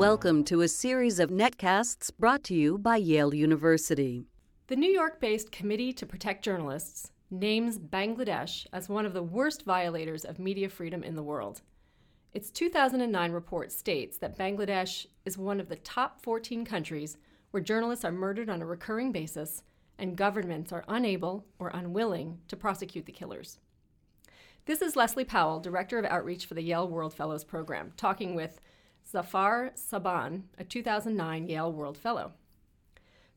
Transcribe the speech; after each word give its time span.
Welcome 0.00 0.44
to 0.44 0.62
a 0.62 0.68
series 0.68 1.20
of 1.20 1.28
netcasts 1.28 2.10
brought 2.18 2.42
to 2.44 2.54
you 2.54 2.78
by 2.78 2.96
Yale 2.96 3.34
University. 3.34 4.24
The 4.68 4.76
New 4.76 4.90
York 4.90 5.20
based 5.20 5.52
Committee 5.52 5.92
to 5.92 6.06
Protect 6.06 6.42
Journalists 6.42 7.12
names 7.30 7.78
Bangladesh 7.78 8.66
as 8.72 8.88
one 8.88 9.04
of 9.04 9.12
the 9.12 9.22
worst 9.22 9.66
violators 9.66 10.24
of 10.24 10.38
media 10.38 10.70
freedom 10.70 11.02
in 11.04 11.16
the 11.16 11.22
world. 11.22 11.60
Its 12.32 12.50
2009 12.50 13.30
report 13.30 13.72
states 13.72 14.16
that 14.16 14.38
Bangladesh 14.38 15.04
is 15.26 15.36
one 15.36 15.60
of 15.60 15.68
the 15.68 15.76
top 15.76 16.22
14 16.22 16.64
countries 16.64 17.18
where 17.50 17.62
journalists 17.62 18.02
are 18.02 18.10
murdered 18.10 18.48
on 18.48 18.62
a 18.62 18.66
recurring 18.66 19.12
basis 19.12 19.64
and 19.98 20.16
governments 20.16 20.72
are 20.72 20.86
unable 20.88 21.44
or 21.58 21.68
unwilling 21.74 22.38
to 22.48 22.56
prosecute 22.56 23.04
the 23.04 23.12
killers. 23.12 23.58
This 24.64 24.80
is 24.80 24.96
Leslie 24.96 25.24
Powell, 25.26 25.60
Director 25.60 25.98
of 25.98 26.06
Outreach 26.06 26.46
for 26.46 26.54
the 26.54 26.62
Yale 26.62 26.88
World 26.88 27.12
Fellows 27.12 27.44
Program, 27.44 27.92
talking 27.98 28.34
with 28.34 28.62
Zafar 29.10 29.72
Sobhan, 29.74 30.42
a 30.56 30.62
2009 30.62 31.48
Yale 31.48 31.72
World 31.72 31.96
Fellow. 31.96 32.32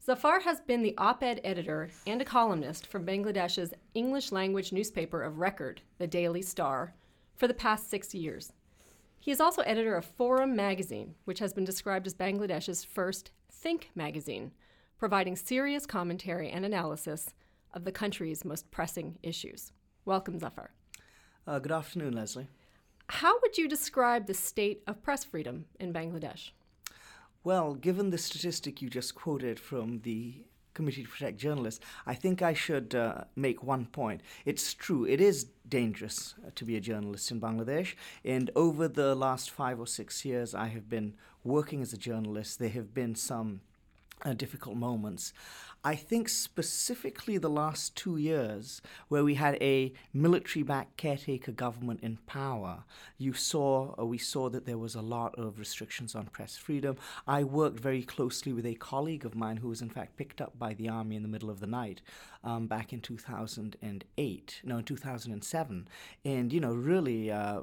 Zafar 0.05 0.41
has 0.41 0.61
been 0.61 0.83
the 0.83 0.95
op 0.99 1.23
ed 1.23 1.41
editor 1.43 1.89
and 2.05 2.21
a 2.21 2.25
columnist 2.25 2.85
for 2.85 2.99
Bangladesh's 2.99 3.73
English 3.95 4.31
language 4.31 4.71
newspaper 4.71 5.23
of 5.23 5.39
record, 5.39 5.81
the 5.97 6.05
Daily 6.05 6.43
Star, 6.43 6.93
for 7.35 7.47
the 7.47 7.55
past 7.55 7.89
six 7.89 8.13
years. 8.13 8.53
He 9.19 9.31
is 9.31 9.41
also 9.41 9.63
editor 9.63 9.95
of 9.95 10.05
Forum 10.05 10.55
magazine, 10.55 11.15
which 11.25 11.39
has 11.39 11.53
been 11.53 11.65
described 11.65 12.05
as 12.05 12.13
Bangladesh's 12.13 12.83
first 12.83 13.31
Think 13.49 13.89
magazine, 13.95 14.51
providing 14.99 15.35
serious 15.35 15.87
commentary 15.87 16.51
and 16.51 16.65
analysis 16.65 17.33
of 17.73 17.83
the 17.83 17.91
country's 17.91 18.45
most 18.45 18.69
pressing 18.69 19.17
issues. 19.23 19.71
Welcome, 20.05 20.37
Zafar. 20.37 20.71
Uh, 21.47 21.57
good 21.57 21.71
afternoon, 21.71 22.13
Leslie. 22.13 22.47
How 23.07 23.39
would 23.41 23.57
you 23.57 23.67
describe 23.67 24.27
the 24.27 24.33
state 24.33 24.81
of 24.87 25.03
press 25.03 25.23
freedom 25.23 25.65
in 25.79 25.93
Bangladesh? 25.93 26.51
Well, 27.43 27.73
given 27.75 28.09
the 28.09 28.17
statistic 28.17 28.81
you 28.81 28.89
just 28.89 29.15
quoted 29.15 29.59
from 29.59 29.99
the 30.01 30.43
Committee 30.73 31.03
to 31.03 31.09
Protect 31.09 31.37
Journalists, 31.37 31.83
I 32.05 32.15
think 32.15 32.41
I 32.41 32.53
should 32.53 32.95
uh, 32.95 33.25
make 33.35 33.61
one 33.63 33.85
point. 33.85 34.21
It's 34.45 34.73
true, 34.73 35.05
it 35.05 35.21
is 35.21 35.47
dangerous 35.67 36.35
uh, 36.45 36.51
to 36.55 36.65
be 36.65 36.77
a 36.77 36.81
journalist 36.81 37.29
in 37.31 37.41
Bangladesh. 37.41 37.95
And 38.23 38.49
over 38.55 38.87
the 38.87 39.13
last 39.13 39.51
five 39.51 39.79
or 39.79 39.87
six 39.87 40.23
years, 40.23 40.55
I 40.55 40.67
have 40.67 40.89
been 40.89 41.13
working 41.43 41.81
as 41.81 41.93
a 41.93 41.97
journalist. 41.97 42.59
There 42.59 42.69
have 42.69 42.93
been 42.93 43.15
some 43.15 43.61
uh, 44.23 44.33
difficult 44.33 44.75
moments. 44.75 45.33
I 45.85 45.95
think 45.95 46.29
specifically 46.29 47.37
the 47.37 47.49
last 47.49 47.93
two 47.97 48.15
years, 48.15 48.81
where 49.09 49.23
we 49.23 49.35
had 49.35 49.61
a 49.61 49.91
military-backed 50.13 50.95
caretaker 50.95 51.51
government 51.51 51.99
in 52.01 52.19
power, 52.25 52.85
you 53.17 53.33
saw, 53.33 53.93
uh, 53.99 54.05
we 54.05 54.17
saw 54.17 54.49
that 54.49 54.65
there 54.65 54.77
was 54.77 54.95
a 54.95 55.01
lot 55.01 55.37
of 55.37 55.59
restrictions 55.59 56.15
on 56.15 56.27
press 56.27 56.55
freedom. 56.55 56.95
I 57.27 57.43
worked 57.43 57.81
very 57.81 58.01
closely 58.01 58.53
with 58.53 58.65
a 58.65 58.75
colleague 58.75 59.25
of 59.25 59.35
mine 59.35 59.57
who 59.57 59.67
was 59.67 59.81
in 59.81 59.89
fact 59.89 60.15
picked 60.15 60.39
up 60.39 60.57
by 60.57 60.73
the 60.73 60.87
army 60.87 61.17
in 61.17 61.21
the 61.21 61.27
middle 61.27 61.49
of 61.49 61.59
the 61.59 61.67
night 61.67 62.01
um, 62.45 62.67
back 62.67 62.93
in 62.93 63.01
2008, 63.01 64.61
no, 64.63 64.77
in 64.77 64.83
2007, 64.85 65.87
and 66.23 66.53
you 66.53 66.61
know 66.61 66.73
really. 66.73 67.29
Uh, 67.29 67.61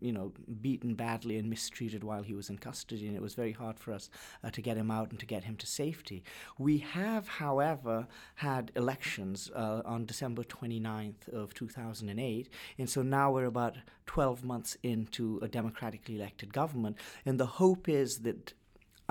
you 0.00 0.12
know, 0.12 0.32
beaten 0.60 0.94
badly 0.94 1.38
and 1.38 1.48
mistreated 1.48 2.04
while 2.04 2.22
he 2.22 2.34
was 2.34 2.50
in 2.50 2.58
custody, 2.58 3.06
and 3.06 3.16
it 3.16 3.22
was 3.22 3.34
very 3.34 3.52
hard 3.52 3.78
for 3.78 3.92
us 3.92 4.10
uh, 4.44 4.50
to 4.50 4.62
get 4.62 4.76
him 4.76 4.90
out 4.90 5.10
and 5.10 5.18
to 5.20 5.26
get 5.26 5.44
him 5.44 5.56
to 5.56 5.66
safety. 5.66 6.22
We 6.58 6.78
have, 6.78 7.28
however, 7.28 8.06
had 8.36 8.72
elections 8.76 9.50
uh, 9.54 9.82
on 9.84 10.06
December 10.06 10.42
29th 10.42 11.28
of 11.32 11.54
2008, 11.54 12.48
and 12.78 12.90
so 12.90 13.02
now 13.02 13.32
we're 13.32 13.46
about 13.46 13.76
12 14.06 14.44
months 14.44 14.76
into 14.82 15.38
a 15.42 15.48
democratically 15.48 16.16
elected 16.16 16.52
government, 16.52 16.96
and 17.24 17.38
the 17.38 17.46
hope 17.46 17.88
is 17.88 18.18
that 18.18 18.54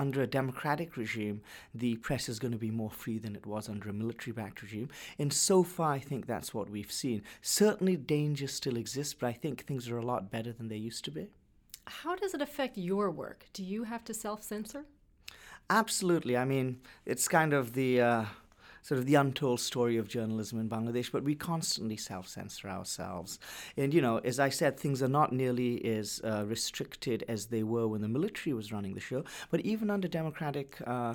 under 0.00 0.22
a 0.22 0.26
democratic 0.26 0.96
regime, 0.96 1.42
the 1.74 1.96
press 1.96 2.28
is 2.28 2.38
going 2.38 2.52
to 2.52 2.58
be 2.58 2.70
more 2.70 2.90
free 2.90 3.18
than 3.18 3.36
it 3.36 3.44
was 3.44 3.68
under 3.68 3.90
a 3.90 3.92
military 3.92 4.32
backed 4.32 4.62
regime. 4.62 4.88
And 5.18 5.30
so 5.30 5.62
far, 5.62 5.92
I 5.92 5.98
think 5.98 6.26
that's 6.26 6.54
what 6.54 6.70
we've 6.70 6.90
seen. 6.90 7.22
Certainly, 7.42 7.96
danger 7.96 8.46
still 8.46 8.78
exists, 8.78 9.12
but 9.12 9.26
I 9.26 9.34
think 9.34 9.66
things 9.66 9.90
are 9.90 9.98
a 9.98 10.04
lot 10.04 10.30
better 10.30 10.52
than 10.52 10.68
they 10.68 10.76
used 10.76 11.04
to 11.04 11.10
be. 11.10 11.28
How 11.86 12.16
does 12.16 12.32
it 12.32 12.40
affect 12.40 12.78
your 12.78 13.10
work? 13.10 13.44
Do 13.52 13.62
you 13.62 13.84
have 13.84 14.02
to 14.04 14.14
self 14.14 14.42
censor? 14.42 14.86
Absolutely. 15.68 16.36
I 16.36 16.46
mean, 16.46 16.80
it's 17.04 17.28
kind 17.28 17.52
of 17.52 17.74
the. 17.74 18.00
Uh, 18.00 18.24
sort 18.82 18.98
of 18.98 19.06
the 19.06 19.14
untold 19.14 19.60
story 19.60 19.96
of 19.96 20.08
journalism 20.08 20.58
in 20.58 20.68
Bangladesh, 20.68 21.10
but 21.12 21.22
we 21.22 21.34
constantly 21.34 21.96
self 21.96 22.28
censor 22.28 22.68
ourselves. 22.68 23.38
And, 23.76 23.92
you 23.92 24.00
know, 24.00 24.18
as 24.18 24.38
I 24.38 24.48
said, 24.48 24.78
things 24.78 25.02
are 25.02 25.08
not 25.08 25.32
nearly 25.32 25.84
as 25.84 26.20
uh, 26.24 26.44
restricted 26.46 27.24
as 27.28 27.46
they 27.46 27.62
were 27.62 27.86
when 27.88 28.00
the 28.00 28.08
military 28.08 28.52
was 28.54 28.72
running 28.72 28.94
the 28.94 29.00
show, 29.00 29.24
but 29.50 29.60
even 29.60 29.90
under 29.90 30.08
democratic. 30.08 30.78
Uh, 30.86 31.14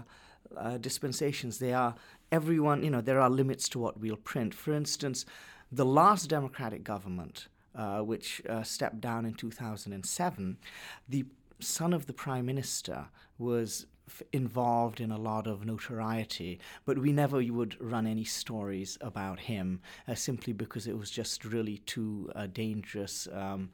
uh, 0.55 0.77
dispensations, 0.77 1.57
they 1.57 1.73
are 1.73 1.95
everyone, 2.31 2.83
you 2.83 2.89
know, 2.91 3.01
there 3.01 3.19
are 3.19 3.31
limits 3.31 3.67
to 3.67 3.79
what 3.79 3.99
we'll 3.99 4.15
print. 4.15 4.53
For 4.53 4.73
instance, 4.73 5.25
the 5.71 5.85
last 5.85 6.29
democratic 6.29 6.83
government, 6.83 7.47
uh, 7.75 7.99
which 7.99 8.41
uh, 8.47 8.63
stepped 8.63 9.01
down 9.01 9.25
in 9.25 9.33
2007, 9.33 10.57
the 11.09 11.25
son 11.59 11.93
of 11.93 12.05
the 12.05 12.13
prime 12.13 12.45
minister 12.45 13.07
was 13.37 13.85
f- 14.07 14.23
involved 14.31 14.99
in 15.01 15.11
a 15.11 15.17
lot 15.17 15.47
of 15.47 15.66
notoriety, 15.66 16.59
but 16.85 16.97
we 16.97 17.11
never 17.11 17.41
would 17.43 17.79
run 17.81 18.07
any 18.07 18.23
stories 18.23 18.97
about 19.01 19.39
him 19.39 19.81
uh, 20.07 20.16
simply 20.16 20.53
because 20.53 20.88
it 20.88 20.97
was 20.97 21.09
just 21.09 21.45
really 21.45 21.77
too 21.79 22.31
uh, 22.35 22.47
dangerous. 22.47 23.27
Um, 23.31 23.69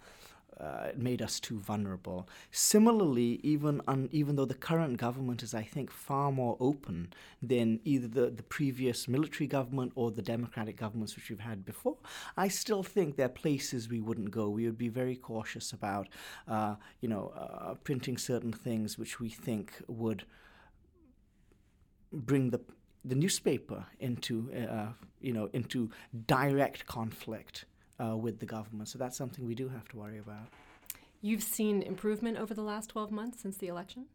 uh, 0.62 0.92
made 0.96 1.22
us 1.22 1.40
too 1.40 1.60
vulnerable. 1.60 2.28
Similarly, 2.52 3.40
even 3.44 3.82
even 4.12 4.36
though 4.36 4.46
the 4.46 4.54
current 4.54 4.98
government 4.98 5.42
is, 5.42 5.54
I 5.54 5.64
think, 5.64 5.90
far 5.92 6.32
more 6.32 6.56
open 6.60 7.14
than 7.42 7.80
either 7.84 8.08
the, 8.08 8.30
the 8.30 8.44
previous 8.44 9.08
military 9.08 9.48
government 9.48 9.92
or 9.96 10.12
the 10.12 10.22
democratic 10.22 10.78
governments 10.78 11.16
which 11.16 11.30
we've 11.30 11.40
had 11.40 11.66
before, 11.66 11.98
I 12.38 12.48
still 12.48 12.84
think 12.84 13.16
there 13.16 13.26
are 13.26 13.30
places 13.30 13.90
we 13.90 14.02
wouldn't 14.02 14.32
go. 14.32 14.50
We 14.50 14.66
would 14.66 14.78
be 14.78 14.90
very 14.90 15.16
cautious 15.16 15.72
about, 15.72 16.10
uh, 16.48 16.76
you 17.00 17.10
know, 17.10 17.34
uh, 17.36 17.74
printing 17.84 18.18
certain 18.18 18.54
things 18.54 19.00
which 19.00 19.20
we 19.20 19.30
think 19.30 19.74
would 19.88 20.26
bring 22.12 22.52
the 22.52 22.62
the 23.04 23.16
newspaper 23.16 23.88
into, 24.00 24.52
uh, 24.54 24.90
you 25.22 25.34
know, 25.34 25.50
into 25.54 25.90
direct 26.28 26.86
conflict 26.86 27.66
uh, 28.02 28.16
with 28.16 28.40
the 28.40 28.46
government. 28.46 28.90
So 28.90 28.98
that's 28.98 29.18
something 29.18 29.46
we 29.46 29.56
do 29.56 29.70
have 29.70 29.88
to 29.90 29.98
worry 29.98 30.18
about. 30.18 30.48
You've 31.22 31.44
seen 31.44 31.82
improvement 31.84 32.38
over 32.38 32.54
the 32.54 32.64
last 32.64 32.90
12 32.90 33.12
months 33.12 33.42
since 33.42 33.58
the 33.58 33.68
election? 33.68 34.06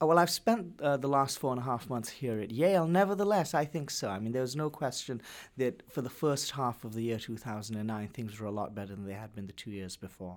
Uh, 0.00 0.06
well, 0.06 0.18
I've 0.18 0.30
spent 0.30 0.80
uh, 0.80 0.96
the 0.96 1.08
last 1.08 1.38
four 1.38 1.52
and 1.52 1.60
a 1.60 1.64
half 1.64 1.88
months 1.88 2.10
here 2.10 2.38
at 2.38 2.50
Yale. 2.50 2.86
Nevertheless, 2.86 3.54
I 3.54 3.64
think 3.64 3.90
so. 3.90 4.08
I 4.08 4.18
mean, 4.18 4.32
there's 4.32 4.54
no 4.54 4.70
question 4.70 5.22
that 5.56 5.82
for 5.90 6.02
the 6.02 6.10
first 6.10 6.52
half 6.52 6.84
of 6.84 6.94
the 6.94 7.02
year 7.02 7.18
2009, 7.18 8.08
things 8.08 8.38
were 8.38 8.46
a 8.46 8.52
lot 8.52 8.74
better 8.74 8.94
than 8.94 9.06
they 9.06 9.14
had 9.14 9.34
been 9.34 9.46
the 9.46 9.52
two 9.52 9.70
years 9.70 9.96
before. 9.96 10.36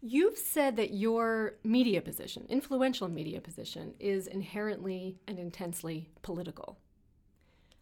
You've 0.00 0.38
said 0.38 0.76
that 0.76 0.92
your 0.92 1.54
media 1.64 2.00
position, 2.00 2.46
influential 2.48 3.08
media 3.08 3.40
position, 3.40 3.94
is 3.98 4.26
inherently 4.26 5.18
and 5.26 5.38
intensely 5.38 6.10
political. 6.22 6.78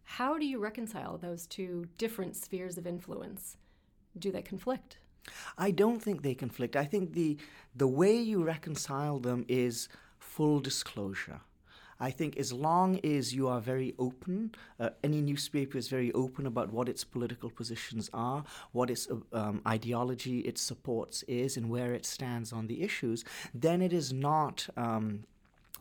How 0.05 0.39
do 0.39 0.47
you 0.47 0.59
reconcile 0.59 1.19
those 1.19 1.47
two 1.47 1.87
different 1.99 2.37
spheres 2.37 2.79
of 2.79 2.87
influence? 2.87 3.57
Do 4.19 4.31
they 4.31 4.43
conflict? 4.43 4.99
I 5.57 5.71
don't 5.71 6.03
think 6.03 6.23
they 6.23 6.35
conflict. 6.35 6.77
I 6.77 6.85
think 6.85 7.13
the 7.13 7.39
the 7.75 7.87
way 7.87 8.17
you 8.17 8.43
reconcile 8.43 9.19
them 9.19 9.45
is 9.49 9.89
full 10.19 10.61
disclosure. 10.61 11.41
I 12.01 12.11
think 12.11 12.37
as 12.37 12.53
long 12.53 12.99
as 13.05 13.33
you 13.33 13.47
are 13.47 13.61
very 13.61 13.95
open, 13.97 14.57
uh, 14.81 14.91
any 15.05 15.21
newspaper 15.21 15.79
is 15.79 15.89
very 15.89 16.11
open 16.13 16.47
about 16.47 16.73
what 16.73 16.89
its 16.89 17.05
political 17.05 17.49
positions 17.49 18.11
are, 18.13 18.43
what 18.73 18.91
its 18.91 19.09
uh, 19.09 19.19
um, 19.33 19.63
ideology 19.67 20.41
it 20.41 20.59
supports 20.59 21.23
is, 21.29 21.57
and 21.57 21.71
where 21.71 21.95
it 21.95 22.05
stands 22.05 22.53
on 22.53 22.67
the 22.67 22.83
issues, 22.83 23.25
then 23.55 23.81
it 23.81 23.93
is 23.93 24.13
not. 24.13 24.69
Um, 24.77 25.25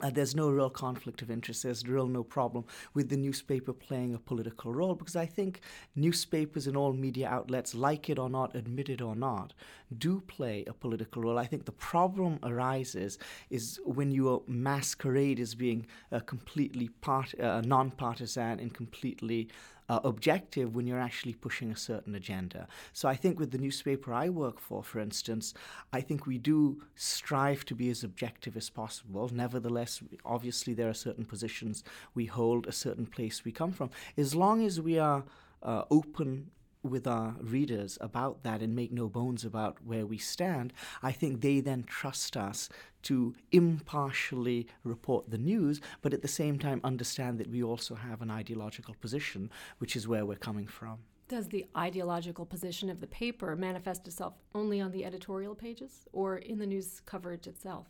uh, 0.02 0.10
there's 0.10 0.36
no 0.36 0.50
real 0.50 0.70
conflict 0.70 1.22
of 1.22 1.30
interest. 1.30 1.64
There's 1.64 1.88
real 1.88 2.08
no 2.08 2.24
problem 2.24 2.66
with 2.94 3.10
the 3.10 3.18
newspaper 3.18 3.74
playing 3.74 4.14
a 4.14 4.20
political 4.20 4.74
role 4.74 4.96
because 4.96 5.16
I 5.16 5.26
think 5.26 5.62
newspapers 5.96 6.68
and 6.68 6.76
all 6.76 6.94
media 6.94 7.28
outlets, 7.30 7.76
like 7.76 8.10
it 8.10 8.20
or 8.20 8.30
not, 8.30 8.56
admit 8.56 8.90
it 8.90 9.02
or 9.02 9.16
not, 9.16 9.54
do 9.98 10.22
play 10.22 10.64
a 10.68 10.74
political 10.74 11.22
role. 11.22 11.38
I 11.38 11.46
think 11.46 11.66
the 11.66 11.72
problem 11.72 12.40
arises 12.44 13.18
is 13.50 13.80
when 13.86 14.12
you 14.12 14.44
masquerade 14.48 15.40
as 15.40 15.56
being 15.56 15.86
a 16.12 16.22
completely 16.22 16.90
part, 17.02 17.40
uh, 17.40 17.62
non-partisan 17.62 18.60
and 18.60 18.74
completely 18.74 19.50
uh, 19.92 20.00
objective 20.06 20.74
when 20.74 20.88
you're 20.88 21.06
actually 21.10 21.34
pushing 21.34 21.70
a 21.70 21.76
certain 21.76 22.16
agenda. 22.16 22.66
So 22.94 23.10
I 23.10 23.16
think 23.18 23.38
with 23.38 23.52
the 23.52 23.58
newspaper 23.58 24.14
I 24.14 24.30
work 24.30 24.58
for, 24.58 24.82
for 24.84 25.02
instance, 25.02 25.54
I 25.92 26.00
think 26.00 26.26
we 26.26 26.38
do 26.38 26.82
strive 26.96 27.66
to 27.66 27.76
be 27.76 27.90
as 27.90 28.02
objective 28.02 28.56
as 28.56 28.70
possible. 28.70 29.30
Nevertheless, 29.34 30.02
obviously, 30.24 30.74
there 30.74 30.88
are 30.88 30.94
certain 30.94 31.26
positions 31.26 31.84
we 32.16 32.26
hold, 32.26 32.68
a 32.68 32.72
certain 32.72 33.06
place 33.06 33.44
we 33.44 33.52
come 33.52 33.74
from. 33.74 33.90
As 34.16 34.34
long 34.34 34.66
as 34.66 34.80
we 34.80 34.98
are 34.98 35.26
uh, 35.62 35.84
open 35.92 36.52
with 36.84 37.08
our 37.08 37.36
readers 37.42 37.98
about 38.02 38.44
that 38.44 38.62
and 38.62 38.76
make 38.76 38.92
no 38.92 39.08
bones 39.08 39.46
about 39.46 39.78
where 39.86 40.06
we 40.06 40.18
stand, 40.18 40.74
I 41.04 41.12
think 41.12 41.42
they 41.42 41.60
then 41.60 41.84
trust 41.84 42.36
us 42.36 42.70
to 43.04 43.36
impartially 43.52 44.68
report 44.84 45.30
the 45.30 45.38
news, 45.38 45.82
but 46.02 46.14
at 46.14 46.22
the 46.22 46.28
same 46.28 46.60
time 46.60 46.82
understand 46.84 47.40
that 47.40 47.50
we 47.50 47.64
also 47.64 47.96
have 47.96 48.22
an 48.22 48.32
ideological 48.32 48.96
position, 49.00 49.50
which 49.80 49.96
is 49.96 50.08
where 50.08 50.26
we're 50.26 50.36
coming 50.36 50.68
from. 50.68 51.00
Does 51.28 51.48
the 51.48 51.66
ideological 51.78 52.46
position 52.46 52.90
of 52.90 53.00
the 53.00 53.08
paper 53.08 53.56
manifest 53.56 54.06
itself 54.06 54.34
only 54.54 54.82
on 54.82 54.92
the 54.92 55.06
editorial 55.06 55.56
pages 55.56 56.06
or 56.12 56.38
in 56.38 56.60
the 56.60 56.66
news 56.66 57.02
coverage 57.06 57.48
itself? 57.48 57.88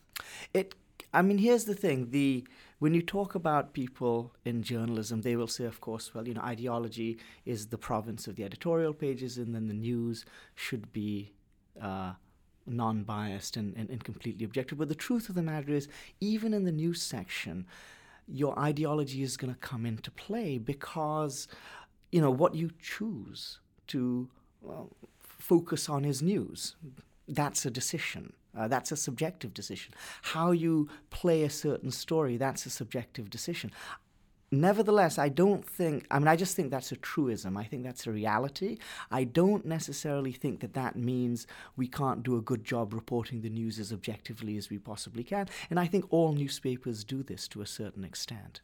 It 0.53 0.75
I 1.13 1.22
mean, 1.22 1.38
here's 1.38 1.66
the 1.66 1.75
thing: 1.75 2.12
the 2.12 2.46
when 2.80 2.94
you 2.94 3.02
talk 3.02 3.36
about 3.36 3.74
people 3.74 4.34
in 4.46 4.63
journalism, 4.63 5.22
they 5.22 5.36
will 5.36 5.48
say, 5.48 5.66
of 5.66 5.81
course, 5.81 6.13
well, 6.13 6.28
you 6.28 6.34
know, 6.34 6.42
ideology 6.42 7.18
is 7.46 7.68
the 7.68 7.78
province 7.78 8.28
of 8.28 8.36
the 8.36 8.44
editorial 8.44 8.94
pages, 8.94 9.38
and 9.38 9.54
then 9.54 9.68
the 9.68 9.74
news 9.74 10.25
should 10.56 10.92
be 10.92 11.31
uh, 11.81 12.13
non-biased 12.66 13.58
and, 13.58 13.75
and, 13.78 13.90
and 13.90 14.04
completely 14.04 14.46
objective. 14.46 14.78
But 14.78 14.90
the 14.90 14.96
truth 14.96 15.30
of 15.30 15.36
the 15.36 15.44
matter 15.44 15.72
is, 15.72 15.88
even 16.19 16.54
in 16.54 16.63
the 16.63 16.72
news 16.72 17.02
section, 17.02 17.68
your 18.28 18.58
ideology 18.58 19.22
is 19.22 19.38
going 19.38 19.54
to 19.54 19.60
come 19.60 19.86
into 19.86 20.10
play 20.12 20.58
because, 20.58 21.48
you 22.12 22.22
know, 22.22 22.31
what 22.31 22.56
you 22.56 22.72
choose 22.81 23.60
to 23.88 24.30
well, 24.62 24.90
focus 25.19 25.90
on 25.90 26.06
is 26.06 26.22
news. 26.22 26.75
That's 27.28 27.66
a 27.66 27.72
decision. 27.72 28.34
Uh, 28.57 28.68
that's 28.68 28.92
a 28.92 28.98
subjective 28.98 29.53
decision. 29.53 29.94
How 30.21 30.51
you 30.51 30.89
play 31.09 31.44
a 31.44 31.50
certain 31.50 31.92
story, 31.92 32.38
that's 32.38 32.65
a 32.65 32.69
subjective 32.69 33.30
decision. 33.30 33.71
Nevertheless, 34.53 35.18
I 35.18 35.30
don't 35.30 35.65
think, 35.65 36.06
I 36.12 36.19
mean, 36.19 36.27
I 36.27 36.36
just 36.36 36.57
think 36.57 36.71
that's 36.71 36.92
a 36.92 36.98
truism. 36.98 37.56
I 37.56 37.63
think 37.63 37.86
that's 37.86 38.06
a 38.06 38.12
reality. 38.12 38.80
I 39.09 39.24
don't 39.24 39.65
necessarily 39.65 40.33
think 40.33 40.59
that 40.59 40.74
that 40.74 40.98
means 40.98 41.48
we 41.77 41.88
can't 41.88 42.21
do 42.21 42.36
a 42.36 42.42
good 42.42 42.65
job 42.65 42.94
reporting 42.94 43.42
the 43.42 43.50
news 43.50 43.80
as 43.80 43.94
objectively 43.94 44.57
as 44.57 44.69
we 44.69 44.77
possibly 44.77 45.24
can. 45.24 45.48
And 45.69 45.80
I 45.80 45.88
think 45.88 46.06
all 46.09 46.33
newspapers 46.33 47.06
do 47.06 47.24
this 47.24 47.48
to 47.50 47.62
a 47.62 47.65
certain 47.65 48.03
extent. 48.03 48.59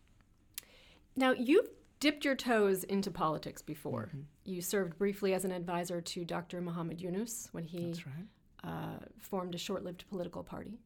Now, 1.15 1.31
you've 1.31 1.69
dipped 2.01 2.25
your 2.25 2.35
toes 2.35 2.83
into 2.83 3.09
politics 3.09 3.61
before. 3.61 4.09
Mm-hmm. 4.09 4.21
You 4.43 4.61
served 4.61 4.97
briefly 4.97 5.33
as 5.33 5.45
an 5.45 5.53
advisor 5.53 6.01
to 6.01 6.25
Dr. 6.25 6.59
Muhammad 6.59 6.99
Yunus 6.99 7.47
when 7.53 7.63
he 7.63 7.87
That's 7.87 8.05
right 8.05 8.27
uh, 8.67 8.99
formed 9.17 9.55
a 9.55 9.57
short 9.57 9.83
lived 9.83 10.03
political 10.09 10.43
party. 10.43 10.79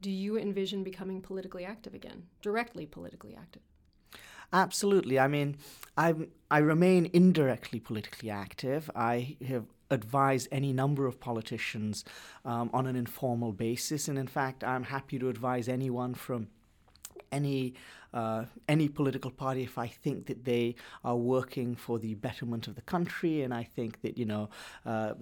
Do 0.00 0.10
you 0.10 0.38
envision 0.38 0.84
becoming 0.84 1.20
politically 1.20 1.64
active 1.64 1.94
again, 1.94 2.24
directly 2.42 2.86
politically 2.86 3.34
active? 3.36 3.62
Absolutely. 4.52 5.18
I 5.18 5.28
mean, 5.28 5.56
I 5.96 6.14
I 6.50 6.58
remain 6.58 7.10
indirectly 7.12 7.80
politically 7.80 8.30
active. 8.30 8.90
I 8.94 9.36
have 9.46 9.64
advised 9.90 10.48
any 10.52 10.72
number 10.72 11.06
of 11.06 11.18
politicians 11.18 12.04
um, 12.44 12.70
on 12.72 12.86
an 12.86 12.96
informal 12.96 13.52
basis, 13.52 14.08
and 14.08 14.18
in 14.18 14.28
fact, 14.28 14.62
I'm 14.62 14.84
happy 14.84 15.18
to 15.18 15.28
advise 15.28 15.68
anyone 15.68 16.14
from 16.14 16.48
any 17.32 17.74
uh, 18.14 18.44
any 18.68 18.88
political 18.88 19.30
party 19.30 19.62
if 19.62 19.78
I 19.78 19.88
think 19.88 20.26
that 20.26 20.44
they 20.44 20.76
are 21.02 21.16
working 21.16 21.74
for 21.74 21.98
the 21.98 22.14
betterment 22.14 22.68
of 22.68 22.76
the 22.76 22.82
country, 22.82 23.42
and 23.42 23.52
I 23.52 23.64
think 23.64 24.02
that 24.02 24.16
you 24.18 24.26
know. 24.26 24.48
Uh, 24.84 25.14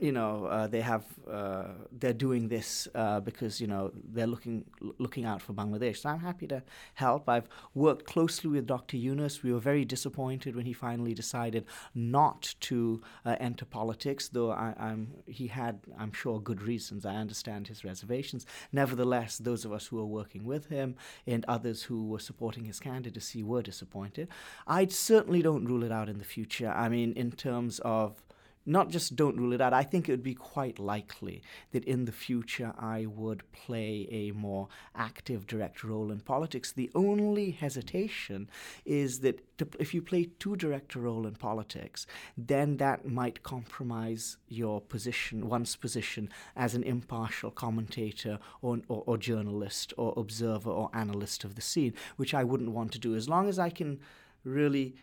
you 0.00 0.12
know 0.12 0.46
uh, 0.46 0.66
they 0.66 0.80
have 0.80 1.04
uh, 1.30 1.64
they're 1.98 2.12
doing 2.12 2.48
this 2.48 2.88
uh, 2.94 3.20
because 3.20 3.60
you 3.60 3.66
know 3.66 3.90
they're 4.12 4.26
looking 4.26 4.64
looking 4.98 5.24
out 5.24 5.42
for 5.42 5.52
Bangladesh. 5.52 5.98
So 5.98 6.08
I'm 6.10 6.20
happy 6.20 6.46
to 6.48 6.62
help. 6.94 7.28
I've 7.28 7.48
worked 7.74 8.06
closely 8.06 8.50
with 8.50 8.66
Dr. 8.66 8.96
Yunus. 8.96 9.42
We 9.42 9.52
were 9.52 9.58
very 9.58 9.84
disappointed 9.84 10.54
when 10.56 10.66
he 10.66 10.72
finally 10.72 11.14
decided 11.14 11.64
not 11.94 12.54
to 12.60 13.02
uh, 13.24 13.36
enter 13.40 13.64
politics, 13.64 14.28
though 14.28 14.50
I, 14.50 14.74
am 14.78 15.08
he 15.26 15.48
had 15.48 15.80
I'm 15.98 16.12
sure 16.12 16.40
good 16.40 16.62
reasons. 16.62 17.04
I 17.04 17.16
understand 17.16 17.68
his 17.68 17.84
reservations. 17.84 18.46
Nevertheless, 18.72 19.38
those 19.38 19.64
of 19.64 19.72
us 19.72 19.86
who 19.86 19.96
were 19.96 20.06
working 20.06 20.44
with 20.44 20.66
him 20.66 20.96
and 21.26 21.44
others 21.46 21.82
who 21.82 22.06
were 22.06 22.20
supporting 22.20 22.64
his 22.64 22.80
candidacy 22.80 23.42
were 23.42 23.62
disappointed. 23.62 24.28
I 24.66 24.86
certainly 24.86 25.42
don't 25.42 25.64
rule 25.64 25.82
it 25.82 25.92
out 25.92 26.08
in 26.08 26.18
the 26.18 26.24
future. 26.24 26.70
I 26.70 26.88
mean, 26.88 27.12
in 27.14 27.32
terms 27.32 27.80
of 27.80 28.22
not 28.68 28.90
just 28.90 29.16
don't 29.16 29.38
rule 29.38 29.52
it 29.52 29.60
out, 29.60 29.72
I 29.72 29.82
think 29.82 30.08
it 30.08 30.12
would 30.12 30.22
be 30.22 30.34
quite 30.34 30.78
likely 30.78 31.42
that 31.72 31.84
in 31.84 32.04
the 32.04 32.12
future 32.12 32.74
I 32.78 33.06
would 33.06 33.50
play 33.52 34.06
a 34.10 34.32
more 34.32 34.68
active 34.94 35.46
direct 35.46 35.82
role 35.82 36.10
in 36.10 36.20
politics. 36.20 36.72
The 36.72 36.90
only 36.94 37.50
hesitation 37.50 38.48
is 38.84 39.20
that 39.20 39.58
to, 39.58 39.66
if 39.78 39.94
you 39.94 40.02
play 40.02 40.30
too 40.38 40.54
direct 40.56 40.94
a 40.94 41.00
role 41.00 41.26
in 41.26 41.34
politics, 41.34 42.06
then 42.36 42.76
that 42.76 43.08
might 43.08 43.42
compromise 43.42 44.36
your 44.48 44.80
position, 44.80 45.48
one's 45.48 45.74
position 45.74 46.28
as 46.54 46.74
an 46.74 46.82
impartial 46.82 47.50
commentator 47.50 48.38
or, 48.62 48.80
or, 48.88 49.02
or 49.06 49.18
journalist 49.18 49.92
or 49.96 50.12
observer 50.16 50.70
or 50.70 50.90
analyst 50.92 51.42
of 51.42 51.54
the 51.54 51.62
scene, 51.62 51.94
which 52.16 52.34
I 52.34 52.44
wouldn't 52.44 52.70
want 52.70 52.92
to 52.92 52.98
do. 52.98 53.14
As 53.14 53.28
long 53.28 53.48
as 53.48 53.58
I 53.58 53.70
can 53.70 53.98
really 54.44 54.94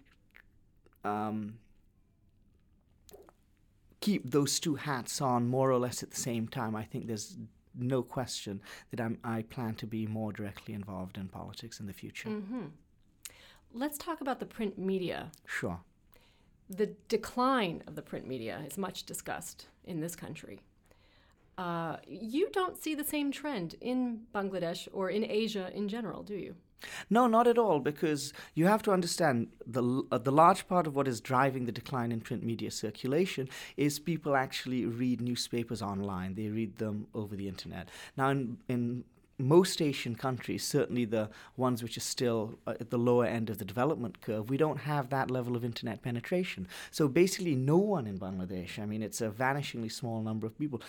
um, 1.03 1.59
keep 4.05 4.29
those 4.29 4.59
two 4.59 4.75
hats 4.75 5.19
on 5.19 5.47
more 5.47 5.71
or 5.71 5.79
less 5.79 6.03
at 6.03 6.11
the 6.11 6.15
same 6.15 6.47
time, 6.47 6.75
I 6.75 6.83
think 6.83 7.07
there's 7.07 7.37
no 7.75 8.03
question 8.03 8.61
that 8.91 9.01
I'm, 9.01 9.17
i 9.23 9.41
plan 9.41 9.73
to 9.75 9.87
be 9.87 10.05
more 10.05 10.31
directly 10.31 10.75
involved 10.75 11.17
in 11.17 11.27
politics 11.27 11.79
in 11.79 11.87
the 11.87 11.93
future. 11.93 12.29
Mm-hmm. 12.29 12.65
Let's 13.73 13.97
talk 13.97 14.21
about 14.21 14.39
the 14.39 14.45
print 14.45 14.77
media. 14.77 15.31
Sure. 15.47 15.79
The 16.69 16.91
decline 17.07 17.81
of 17.87 17.95
the 17.95 18.03
print 18.03 18.27
media 18.27 18.61
is 18.65 18.77
much 18.77 19.05
discussed 19.05 19.65
in 19.83 20.01
this 20.01 20.15
country. 20.15 20.61
Uh, 21.57 21.97
you 22.07 22.49
don't 22.51 22.77
see 22.77 22.95
the 22.95 23.03
same 23.03 23.31
trend 23.31 23.75
in 23.79 24.21
Bangladesh 24.33 24.87
or 24.91 25.09
in 25.09 25.23
Asia 25.23 25.71
in 25.73 25.87
general, 25.87 26.23
do 26.23 26.35
you? 26.35 26.55
No, 27.09 27.27
not 27.27 27.47
at 27.47 27.57
all, 27.57 27.79
because 27.79 28.33
you 28.53 28.67
have 28.67 28.83
to 28.83 28.91
understand 28.91 29.47
the, 29.65 30.03
uh, 30.11 30.17
the 30.17 30.31
large 30.31 30.67
part 30.67 30.85
of 30.85 30.95
what 30.95 31.07
is 31.07 31.21
driving 31.21 31.65
the 31.65 31.71
decline 31.71 32.11
in 32.11 32.21
print 32.21 32.43
media 32.43 32.69
circulation 32.69 33.49
is 33.77 33.99
people 33.99 34.35
actually 34.35 34.85
read 34.85 35.21
newspapers 35.21 35.81
online. 35.81 36.35
They 36.35 36.49
read 36.49 36.77
them 36.77 37.07
over 37.13 37.35
the 37.35 37.47
internet. 37.47 37.89
Now, 38.17 38.29
in, 38.29 38.57
in 38.67 39.03
most 39.37 39.81
Asian 39.81 40.15
countries, 40.15 40.63
certainly 40.63 41.05
the 41.05 41.29
ones 41.57 41.83
which 41.83 41.97
are 41.97 42.01
still 42.01 42.57
uh, 42.65 42.73
at 42.79 42.89
the 42.89 42.97
lower 42.97 43.25
end 43.25 43.49
of 43.49 43.57
the 43.57 43.65
development 43.65 44.21
curve, 44.21 44.49
we 44.49 44.57
don't 44.57 44.79
have 44.81 45.09
that 45.09 45.29
level 45.29 45.55
of 45.55 45.65
internet 45.65 46.01
penetration. 46.01 46.67
So 46.91 47.07
basically, 47.07 47.55
no 47.55 47.77
one 47.77 48.07
in 48.07 48.17
Bangladesh, 48.17 48.79
I 48.79 48.85
mean, 48.85 49.03
it's 49.03 49.21
a 49.21 49.29
vanishingly 49.29 49.91
small 49.91 50.21
number 50.21 50.47
of 50.47 50.57
people, 50.57 50.81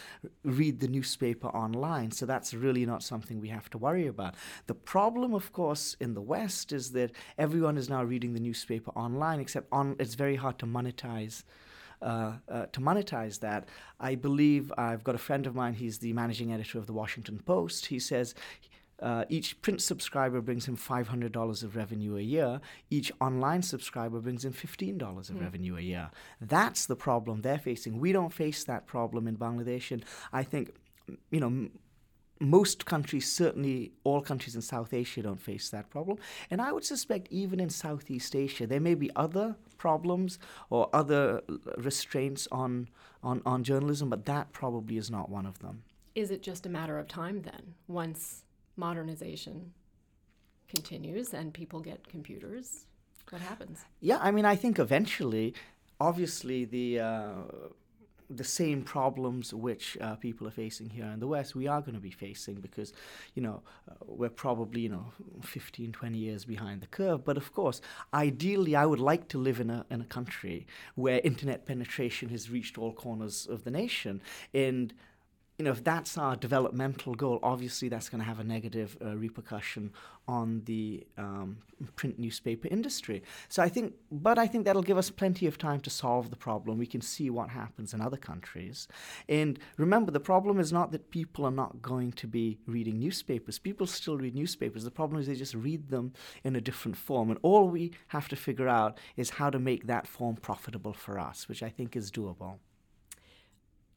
read 0.44 0.80
the 0.80 0.88
newspaper 0.88 1.48
online. 1.48 2.12
So 2.12 2.26
that's 2.26 2.54
really 2.54 2.86
not 2.86 3.02
something 3.02 3.40
we 3.40 3.48
have 3.48 3.68
to 3.70 3.78
worry 3.78 4.06
about. 4.06 4.34
The 4.66 4.74
problem, 4.74 5.34
of 5.34 5.52
course, 5.52 5.96
in 6.00 6.14
the 6.14 6.20
West 6.20 6.72
is 6.72 6.92
that 6.92 7.12
everyone 7.38 7.76
is 7.76 7.88
now 7.88 8.04
reading 8.04 8.34
the 8.34 8.40
newspaper 8.40 8.92
online, 8.92 9.40
except 9.40 9.66
on, 9.72 9.96
it's 9.98 10.14
very 10.14 10.36
hard 10.36 10.58
to 10.60 10.66
monetize 10.66 11.42
uh, 12.02 12.32
uh, 12.48 12.66
to 12.66 12.80
monetize 12.80 13.40
that. 13.40 13.68
I 14.00 14.14
believe 14.14 14.72
I've 14.76 15.04
got 15.04 15.14
a 15.14 15.18
friend 15.18 15.46
of 15.46 15.54
mine, 15.54 15.74
he's 15.74 15.98
the 15.98 16.12
managing 16.12 16.52
editor 16.52 16.78
of 16.78 16.86
the 16.86 16.92
Washington 16.92 17.40
Post. 17.44 17.86
He 17.86 17.98
says, 17.98 18.34
uh, 19.00 19.24
each 19.28 19.60
print 19.60 19.82
subscriber 19.82 20.40
brings 20.40 20.66
him 20.66 20.76
$500 20.76 21.62
of 21.62 21.76
revenue 21.76 22.16
a 22.16 22.22
year. 22.22 22.60
Each 22.90 23.12
online 23.20 23.62
subscriber 23.62 24.20
brings 24.20 24.44
in 24.44 24.52
$15 24.52 25.28
of 25.30 25.36
mm. 25.36 25.40
revenue 25.40 25.76
a 25.76 25.80
year. 25.80 26.10
That's 26.40 26.86
the 26.86 26.96
problem 26.96 27.42
they're 27.42 27.58
facing. 27.58 27.98
We 28.00 28.12
don't 28.12 28.32
face 28.32 28.64
that 28.64 28.86
problem 28.86 29.28
in 29.28 29.36
Bangladesh. 29.36 29.90
And 29.90 30.04
I 30.32 30.42
think, 30.42 30.72
you 31.30 31.40
know, 31.40 31.68
most 32.40 32.86
countries, 32.86 33.30
certainly 33.30 33.92
all 34.04 34.20
countries 34.20 34.54
in 34.54 34.62
South 34.62 34.92
Asia, 34.92 35.22
don't 35.22 35.40
face 35.40 35.70
that 35.70 35.90
problem. 35.90 36.18
And 36.50 36.60
I 36.60 36.72
would 36.72 36.84
suspect 36.84 37.28
even 37.30 37.60
in 37.60 37.70
Southeast 37.70 38.34
Asia, 38.34 38.66
there 38.66 38.80
may 38.80 38.94
be 38.94 39.10
other 39.16 39.56
problems 39.78 40.38
or 40.70 40.88
other 40.92 41.42
restraints 41.78 42.46
on, 42.52 42.88
on, 43.22 43.42
on 43.46 43.64
journalism, 43.64 44.10
but 44.10 44.26
that 44.26 44.52
probably 44.52 44.96
is 44.96 45.10
not 45.10 45.28
one 45.30 45.46
of 45.46 45.58
them. 45.60 45.82
Is 46.14 46.30
it 46.30 46.42
just 46.42 46.66
a 46.66 46.70
matter 46.70 46.98
of 46.98 47.08
time 47.08 47.42
then, 47.42 47.74
once 47.88 48.44
modernization 48.76 49.72
continues 50.68 51.34
and 51.34 51.52
people 51.52 51.80
get 51.80 52.08
computers? 52.08 52.86
What 53.30 53.42
happens? 53.42 53.84
Yeah, 54.00 54.18
I 54.20 54.30
mean, 54.30 54.44
I 54.44 54.56
think 54.56 54.78
eventually, 54.78 55.54
obviously, 56.00 56.64
the. 56.64 57.00
Uh, 57.00 57.32
the 58.28 58.44
same 58.44 58.82
problems 58.82 59.54
which 59.54 59.96
uh, 60.00 60.16
people 60.16 60.46
are 60.46 60.52
facing 60.52 60.90
here 60.90 61.06
in 61.06 61.20
the 61.20 61.26
West, 61.26 61.54
we 61.54 61.66
are 61.66 61.80
going 61.80 61.94
to 61.94 62.00
be 62.00 62.10
facing 62.10 62.56
because, 62.56 62.92
you 63.34 63.42
know, 63.42 63.62
uh, 63.90 63.94
we're 64.04 64.28
probably, 64.28 64.82
you 64.82 64.88
know, 64.88 65.12
15, 65.42 65.92
20 65.92 66.18
years 66.18 66.44
behind 66.44 66.80
the 66.80 66.86
curve. 66.86 67.24
But 67.24 67.36
of 67.36 67.52
course, 67.52 67.80
ideally, 68.12 68.74
I 68.74 68.86
would 68.86 69.00
like 69.00 69.28
to 69.28 69.38
live 69.38 69.60
in 69.60 69.70
a, 69.70 69.86
in 69.90 70.00
a 70.00 70.04
country 70.04 70.66
where 70.94 71.20
internet 71.22 71.66
penetration 71.66 72.28
has 72.30 72.50
reached 72.50 72.78
all 72.78 72.92
corners 72.92 73.46
of 73.46 73.64
the 73.64 73.70
nation. 73.70 74.20
And 74.52 74.92
you 75.58 75.64
know, 75.64 75.70
if 75.70 75.82
that's 75.82 76.18
our 76.18 76.36
developmental 76.36 77.14
goal, 77.14 77.38
obviously 77.42 77.88
that's 77.88 78.10
going 78.10 78.20
to 78.20 78.26
have 78.26 78.40
a 78.40 78.44
negative 78.44 78.96
uh, 79.02 79.16
repercussion 79.16 79.90
on 80.28 80.60
the 80.66 81.06
um, 81.16 81.58
print 81.94 82.18
newspaper 82.18 82.68
industry. 82.68 83.22
So 83.48 83.62
I 83.62 83.70
think, 83.70 83.94
but 84.10 84.38
I 84.38 84.46
think 84.46 84.64
that'll 84.64 84.82
give 84.82 84.98
us 84.98 85.08
plenty 85.08 85.46
of 85.46 85.56
time 85.56 85.80
to 85.80 85.90
solve 85.90 86.28
the 86.28 86.36
problem. 86.36 86.76
We 86.76 86.86
can 86.86 87.00
see 87.00 87.30
what 87.30 87.48
happens 87.48 87.94
in 87.94 88.02
other 88.02 88.18
countries. 88.18 88.86
And 89.28 89.58
remember, 89.78 90.10
the 90.10 90.20
problem 90.20 90.60
is 90.60 90.72
not 90.72 90.92
that 90.92 91.10
people 91.10 91.46
are 91.46 91.50
not 91.50 91.80
going 91.80 92.12
to 92.12 92.26
be 92.26 92.58
reading 92.66 92.98
newspapers. 92.98 93.58
People 93.58 93.86
still 93.86 94.18
read 94.18 94.34
newspapers. 94.34 94.84
The 94.84 94.90
problem 94.90 95.20
is 95.20 95.26
they 95.26 95.36
just 95.36 95.54
read 95.54 95.88
them 95.88 96.12
in 96.44 96.54
a 96.54 96.60
different 96.60 96.98
form. 96.98 97.30
And 97.30 97.38
all 97.42 97.68
we 97.68 97.92
have 98.08 98.28
to 98.28 98.36
figure 98.36 98.68
out 98.68 98.98
is 99.16 99.30
how 99.30 99.48
to 99.48 99.58
make 99.58 99.86
that 99.86 100.06
form 100.06 100.36
profitable 100.36 100.92
for 100.92 101.18
us, 101.18 101.48
which 101.48 101.62
I 101.62 101.70
think 101.70 101.96
is 101.96 102.10
doable. 102.10 102.58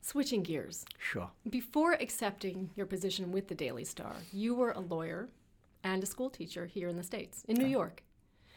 Switching 0.02 0.44
gears. 0.44 0.86
Sure. 0.98 1.30
Before 1.50 1.94
accepting 1.94 2.70
your 2.76 2.86
position 2.86 3.32
with 3.32 3.48
the 3.48 3.56
Daily 3.56 3.84
Star, 3.86 4.16
you 4.32 4.56
were 4.56 4.72
a 4.72 4.80
lawyer 4.80 5.30
and 5.84 6.04
a 6.04 6.06
school 6.06 6.30
teacher 6.30 6.66
here 6.66 6.88
in 6.88 6.96
the 6.96 7.04
States, 7.04 7.44
in 7.48 7.58
New 7.58 7.68
York. 7.68 8.04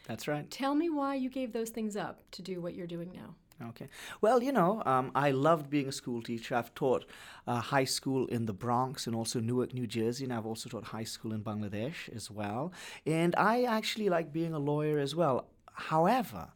That's 0.07 0.27
right. 0.27 0.49
Tell 0.49 0.75
me 0.75 0.89
why 0.89 1.15
you 1.15 1.29
gave 1.29 1.53
those 1.53 1.69
things 1.69 1.95
up 1.95 2.21
to 2.31 2.41
do 2.41 2.59
what 2.59 2.73
you're 2.75 2.87
doing 2.87 3.11
now. 3.13 3.35
Okay. 3.69 3.87
Well, 4.19 4.41
you 4.41 4.51
know, 4.51 4.81
um, 4.85 5.11
I 5.15 5.31
loved 5.31 5.69
being 5.69 5.87
a 5.87 5.91
school 5.91 6.21
teacher. 6.21 6.55
I've 6.55 6.73
taught 6.73 7.05
uh, 7.47 7.59
high 7.59 7.83
school 7.85 8.25
in 8.27 8.45
the 8.45 8.53
Bronx 8.53 9.07
and 9.07 9.15
also 9.15 9.39
Newark, 9.39 9.73
New 9.73 9.87
Jersey, 9.87 10.23
and 10.25 10.33
I've 10.33 10.45
also 10.45 10.69
taught 10.69 10.85
high 10.85 11.03
school 11.03 11.33
in 11.33 11.43
Bangladesh 11.43 12.13
as 12.13 12.29
well. 12.31 12.73
And 13.05 13.35
I 13.37 13.63
actually 13.63 14.09
like 14.09 14.33
being 14.33 14.53
a 14.53 14.59
lawyer 14.59 14.99
as 14.99 15.15
well. 15.15 15.47
However, 15.73 16.49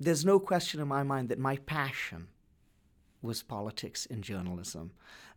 there's 0.00 0.24
no 0.24 0.40
question 0.40 0.80
in 0.80 0.88
my 0.88 1.02
mind 1.02 1.28
that 1.28 1.38
my 1.38 1.58
passion 1.58 2.28
was 3.24 3.42
politics 3.42 4.06
and 4.10 4.22
journalism. 4.22 4.92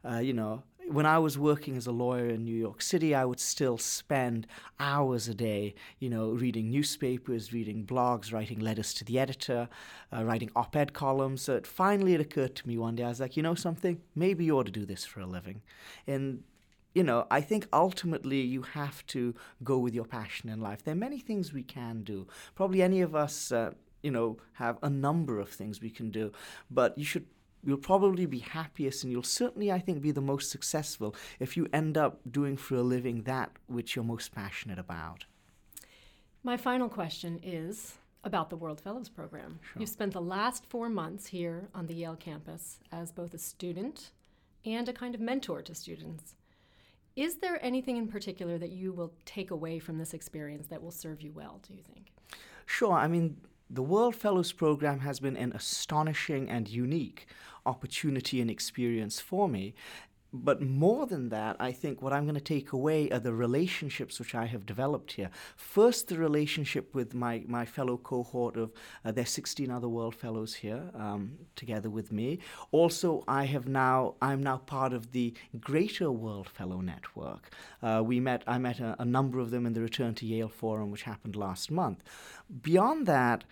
Uh, 0.07 0.19
you 0.19 0.33
know, 0.33 0.63
when 0.89 1.05
I 1.05 1.19
was 1.19 1.37
working 1.37 1.75
as 1.75 1.87
a 1.87 1.91
lawyer 1.91 2.27
in 2.27 2.45
New 2.45 2.55
York 2.55 2.81
City, 2.81 3.13
I 3.13 3.25
would 3.25 3.39
still 3.39 3.77
spend 3.77 4.47
hours 4.79 5.27
a 5.27 5.33
day, 5.33 5.75
you 5.99 6.09
know, 6.09 6.29
reading 6.29 6.69
newspapers, 6.69 7.51
reading 7.51 7.85
blogs, 7.85 8.31
writing 8.31 8.59
letters 8.59 8.93
to 8.95 9.05
the 9.05 9.19
editor, 9.19 9.67
uh, 10.15 10.23
writing 10.23 10.49
op 10.55 10.75
ed 10.75 10.93
columns. 10.93 11.41
So 11.41 11.55
it 11.55 11.67
finally 11.67 12.13
it 12.13 12.21
occurred 12.21 12.55
to 12.55 12.67
me 12.67 12.77
one 12.77 12.95
day, 12.95 13.03
I 13.03 13.09
was 13.09 13.19
like, 13.19 13.35
you 13.35 13.43
know 13.43 13.55
something? 13.55 14.01
Maybe 14.15 14.45
you 14.45 14.57
ought 14.57 14.67
to 14.67 14.71
do 14.71 14.85
this 14.85 15.03
for 15.03 15.19
a 15.19 15.25
living. 15.25 15.61
And 16.05 16.43
you 16.93 17.03
know, 17.03 17.27
I 17.29 17.41
think 17.41 17.67
ultimately 17.71 18.41
you 18.41 18.63
have 18.63 19.05
to 19.07 19.35
go 19.63 19.77
with 19.77 19.93
your 19.93 20.05
passion 20.05 20.49
in 20.49 20.59
life. 20.59 20.83
There 20.83 20.93
are 20.93 20.97
many 20.97 21.19
things 21.19 21.53
we 21.53 21.61
can 21.61 22.01
do. 22.03 22.25
Probably 22.55 22.81
any 22.81 23.01
of 23.01 23.13
us, 23.13 23.51
uh, 23.51 23.73
you 24.01 24.09
know, 24.09 24.37
have 24.53 24.79
a 24.81 24.89
number 24.89 25.39
of 25.39 25.49
things 25.49 25.79
we 25.79 25.91
can 25.91 26.09
do, 26.09 26.31
but 26.71 26.97
you 26.97 27.05
should 27.05 27.27
you'll 27.67 27.77
probably 27.77 28.25
be 28.25 28.39
happiest 28.39 29.03
and 29.03 29.11
you'll 29.11 29.23
certainly, 29.23 29.71
I 29.71 29.79
think, 29.79 30.01
be 30.01 30.11
the 30.11 30.21
most 30.21 30.49
successful 30.49 31.13
if 31.37 31.57
you 31.57 31.67
end 31.73 31.97
up 31.97 32.21
doing 32.31 32.55
for 32.55 32.75
a 32.75 32.81
living 32.81 33.23
that 33.23 33.51
which 33.67 33.93
you're 33.93 34.05
most 34.05 34.33
passionate 34.33 34.79
about. 34.79 35.25
My 36.43 36.55
final 36.55 36.87
question 36.87 37.41
is 37.43 37.95
about 38.23 38.49
the 38.49 38.55
World 38.55 38.79
Fellows 38.79 39.09
Program. 39.09 39.59
Sure. 39.61 39.81
You've 39.81 39.89
spent 39.89 40.13
the 40.13 40.21
last 40.21 40.65
four 40.69 40.87
months 40.87 41.27
here 41.27 41.67
on 41.75 41.87
the 41.87 41.93
Yale 41.93 42.15
campus 42.15 42.79
as 42.89 43.11
both 43.11 43.33
a 43.33 43.37
student 43.37 44.11
and 44.63 44.87
a 44.87 44.93
kind 44.93 45.13
of 45.13 45.19
mentor 45.19 45.61
to 45.61 45.75
students. 45.75 46.35
Is 47.17 47.39
there 47.39 47.59
anything 47.61 47.97
in 47.97 48.07
particular 48.07 48.57
that 48.59 48.71
you 48.71 48.93
will 48.93 49.11
take 49.25 49.51
away 49.51 49.79
from 49.79 49.97
this 49.97 50.13
experience 50.13 50.67
that 50.67 50.81
will 50.81 50.91
serve 50.91 51.21
you 51.21 51.33
well, 51.33 51.59
do 51.67 51.73
you 51.73 51.81
think? 51.93 52.13
Sure. 52.65 52.93
I 52.93 53.09
mean, 53.09 53.37
the 53.69 53.83
World 53.83 54.15
Fellows 54.15 54.53
Program 54.53 54.99
has 54.99 55.19
been 55.19 55.35
an 55.35 55.51
astonishing 55.51 56.49
and 56.49 56.69
unique 56.69 57.27
opportunity 57.65 58.39
and 58.39 58.49
experience 58.49 59.19
for 59.19 59.49
me. 59.49 59.73
But 60.33 60.61
more 60.61 61.05
than 61.05 61.29
that, 61.29 61.55
I 61.59 61.71
think 61.71 62.01
what 62.01 62.11
I'm 62.13 62.23
going 62.23 62.35
to 62.35 62.41
take 62.41 62.73
away 62.73 63.09
are 63.11 63.19
the 63.19 63.33
relationships 63.33 64.19
which 64.19 64.35
I 64.35 64.45
have 64.45 64.65
developed 64.65 65.13
here. 65.13 65.29
First, 65.55 66.07
the 66.07 66.17
relationship 66.17 66.93
with 66.93 67.13
my, 67.13 67.43
my 67.47 67.65
fellow 67.65 67.97
cohort 67.97 68.57
of 68.57 68.71
uh, 69.05 69.11
there 69.11 69.25
16 69.25 69.71
other 69.71 69.87
World 69.87 70.15
Fellows 70.15 70.55
here 70.55 70.91
um, 70.93 71.37
together 71.55 71.89
with 71.89 72.11
me. 72.11 72.39
Also, 72.71 73.23
I 73.27 73.45
have 73.45 73.67
now 73.67 74.15
I'm 74.21 74.43
now 74.43 74.57
part 74.57 74.93
of 74.93 75.11
the 75.11 75.33
Greater 75.59 76.11
World 76.11 76.49
Fellow 76.49 76.81
Network. 76.81 77.51
Uh, 77.81 78.01
we 78.05 78.19
met 78.19 78.43
I 78.47 78.57
met 78.57 78.79
a, 78.79 78.95
a 78.99 79.05
number 79.05 79.39
of 79.39 79.51
them 79.51 79.65
in 79.65 79.73
the 79.73 79.81
Return 79.81 80.13
to 80.15 80.25
Yale 80.25 80.49
Forum, 80.49 80.91
which 80.91 81.03
happened 81.03 81.35
last 81.35 81.71
month. 81.71 82.03
Beyond 82.61 83.05
that. 83.05 83.43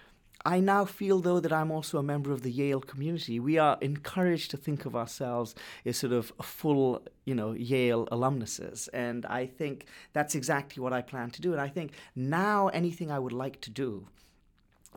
I 0.45 0.59
now 0.59 0.85
feel, 0.85 1.21
though, 1.21 1.39
that 1.39 1.51
I'm 1.51 1.71
also 1.71 1.97
a 1.97 2.03
member 2.03 2.31
of 2.31 2.43
the 2.43 2.51
Yale 2.51 2.79
community. 2.79 3.39
We 3.39 3.57
are 3.57 3.79
encouraged 3.81 4.51
to 4.51 4.57
think 4.57 4.85
of 4.85 4.95
ourselves 4.95 5.55
as 5.85 5.97
sort 5.97 6.13
of 6.13 6.31
full, 6.39 7.01
you 7.25 7.33
know, 7.33 7.53
Yale 7.53 8.07
alumnuses. 8.11 8.87
And 8.89 9.25
I 9.25 9.47
think 9.47 9.87
that's 10.13 10.35
exactly 10.35 10.83
what 10.83 10.93
I 10.93 11.01
plan 11.01 11.31
to 11.31 11.41
do. 11.41 11.51
And 11.51 11.59
I 11.59 11.67
think 11.67 11.93
now 12.15 12.67
anything 12.67 13.09
I 13.09 13.17
would 13.17 13.33
like 13.33 13.59
to 13.61 13.71
do, 13.71 14.07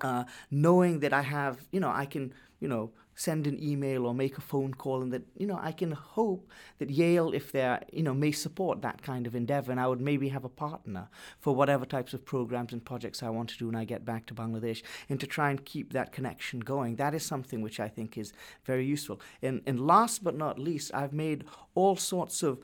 uh, 0.04 0.24
knowing 0.50 1.00
that 1.00 1.12
I 1.12 1.22
have, 1.22 1.66
you 1.72 1.80
know, 1.80 1.90
I 1.90 2.06
can, 2.06 2.32
you 2.60 2.68
know, 2.68 2.92
send 3.18 3.48
an 3.48 3.60
email 3.60 4.06
or 4.06 4.14
make 4.14 4.38
a 4.38 4.40
phone 4.40 4.72
call 4.72 5.02
and 5.02 5.12
that 5.12 5.22
you 5.36 5.44
know 5.44 5.58
I 5.60 5.72
can 5.72 5.90
hope 5.90 6.48
that 6.78 6.88
Yale 6.88 7.34
if 7.34 7.50
they're 7.50 7.82
you 7.92 8.04
know 8.04 8.14
may 8.14 8.30
support 8.30 8.80
that 8.82 9.02
kind 9.02 9.26
of 9.26 9.34
endeavor 9.34 9.72
and 9.72 9.80
I 9.80 9.88
would 9.88 10.00
maybe 10.00 10.28
have 10.28 10.44
a 10.44 10.48
partner 10.48 11.08
for 11.40 11.52
whatever 11.52 11.84
types 11.84 12.14
of 12.14 12.24
programs 12.24 12.72
and 12.72 12.84
projects 12.84 13.20
I 13.20 13.30
want 13.30 13.48
to 13.50 13.58
do 13.58 13.66
when 13.66 13.74
I 13.74 13.84
get 13.84 14.04
back 14.04 14.26
to 14.26 14.34
Bangladesh 14.34 14.82
and 15.08 15.18
to 15.18 15.26
try 15.26 15.50
and 15.50 15.64
keep 15.64 15.92
that 15.94 16.12
connection 16.12 16.60
going. 16.60 16.94
That 16.94 17.12
is 17.12 17.24
something 17.24 17.60
which 17.60 17.80
I 17.80 17.88
think 17.88 18.16
is 18.16 18.32
very 18.64 18.86
useful. 18.86 19.20
And 19.42 19.62
and 19.66 19.84
last 19.84 20.22
but 20.22 20.36
not 20.36 20.60
least 20.60 20.92
I've 20.94 21.12
made 21.12 21.44
all 21.74 21.96
sorts 21.96 22.44
of 22.44 22.60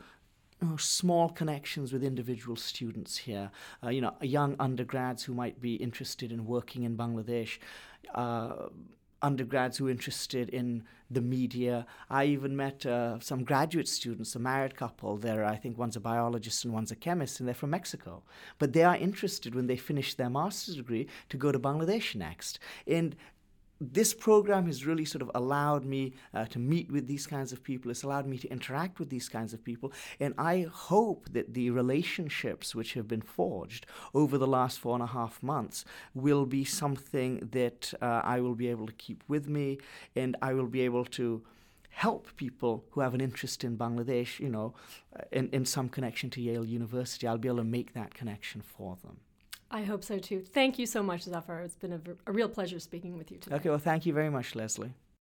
small 0.79 1.29
connections 1.29 1.93
with 1.93 2.03
individual 2.03 2.57
students 2.57 3.17
here, 3.17 3.51
uh, 3.83 3.91
you 3.91 4.01
know, 4.01 4.15
young 4.21 4.57
undergrads 4.59 5.25
who 5.25 5.35
might 5.35 5.61
be 5.61 5.75
interested 5.75 6.33
in 6.33 6.47
working 6.47 6.85
in 6.85 6.97
Bangladesh, 6.97 7.59
uh, 8.15 8.69
undergrads 9.23 9.79
who 9.79 9.87
are 9.89 9.91
interested 9.91 10.49
in 10.51 10.85
the 11.11 11.21
media. 11.21 11.87
I 12.11 12.27
even 12.27 12.57
met 12.57 12.85
uh, 12.85 13.19
some 13.21 13.43
graduate 13.45 13.89
students, 13.89 14.35
a 14.35 14.39
married 14.39 14.77
couple. 14.77 15.17
There, 15.17 15.45
I 15.45 15.57
think 15.57 15.79
one's 15.79 15.97
a 15.97 16.01
biologist 16.01 16.65
and 16.65 16.75
one's 16.75 16.91
a 16.91 16.97
chemist, 16.97 17.41
and 17.41 17.49
they're 17.49 17.55
from 17.55 17.71
Mexico. 17.71 18.23
But 18.59 18.73
they 18.75 18.85
are 18.85 18.97
interested 18.97 19.55
when 19.55 19.67
they 19.67 19.77
finish 19.77 20.15
their 20.15 20.31
master's 20.31 20.77
degree 20.77 21.07
to 21.31 21.37
go 21.37 21.53
to 21.53 21.59
Bangladesh 21.59 22.15
next. 22.15 22.59
And 22.87 23.17
this 23.81 24.15
program 24.15 24.67
has 24.67 24.87
really 24.87 25.05
sort 25.05 25.23
of 25.23 25.31
allowed 25.35 25.85
me 25.85 26.13
uh, 26.33 26.45
to 26.47 26.59
meet 26.59 26.91
with 26.91 27.07
these 27.07 27.27
kinds 27.27 27.53
of 27.53 27.63
people. 27.63 27.91
It's 27.91 28.03
allowed 28.03 28.27
me 28.27 28.39
to 28.39 28.49
interact 28.49 28.99
with 28.99 29.11
these 29.11 29.29
kinds 29.29 29.53
of 29.53 29.65
people. 29.65 29.93
And 30.21 30.35
I 30.39 30.67
hope 30.71 31.29
that 31.33 31.55
the 31.55 31.71
relationships 31.71 32.75
which 32.75 32.95
have 32.95 33.09
been 33.09 33.23
forged 33.23 33.87
over 34.15 34.39
the 34.39 34.47
last 34.47 34.79
four 34.79 34.95
and 34.95 35.03
a 35.03 35.09
half 35.09 35.43
months 35.43 35.85
will 36.15 36.47
be 36.47 36.65
something 36.65 37.49
that 37.53 37.93
uh, 38.01 38.23
I 38.25 38.41
will 38.41 38.55
be 38.55 38.69
able 38.69 38.87
to 38.87 38.93
keep 38.93 39.25
with 39.29 39.49
me 39.49 39.79
and 40.15 40.37
I 40.41 40.55
will 40.55 40.69
be 40.69 40.83
able 40.83 41.05
to 41.07 41.43
help 41.91 42.29
people 42.37 42.85
who 42.91 43.01
have 43.01 43.15
an 43.15 43.21
interest 43.21 43.63
in 43.63 43.79
Bangladesh, 43.79 44.41
you 44.41 44.49
know, 44.49 44.75
uh, 45.17 45.23
in, 45.31 45.49
in 45.51 45.65
some 45.65 45.89
connection 45.89 46.29
to 46.31 46.41
Yale 46.41 46.65
University. 46.65 47.27
I'll 47.27 47.39
be 47.39 47.49
able 47.49 47.59
to 47.59 47.65
make 47.65 47.95
that 47.95 48.15
connection 48.15 48.63
for 48.63 48.97
them. 49.03 49.19
I 49.75 49.83
hope 49.83 50.05
so 50.05 50.21
too. 50.21 50.41
Thank 50.41 50.79
you 50.79 50.87
so 50.87 51.03
much, 51.03 51.23
Zafar. 51.23 51.63
It's 51.63 51.75
been 51.75 51.95
a, 51.95 52.01
a 52.29 52.33
real 52.33 52.49
pleasure 52.49 52.79
speaking 52.79 53.19
with 53.19 53.33
you 53.33 53.39
today. 53.39 53.57
Okay, 53.57 53.69
well, 53.71 53.81
thank 53.81 54.07
you 54.07 54.13
very 54.13 54.31
much, 54.31 54.55
Leslie. 54.55 54.95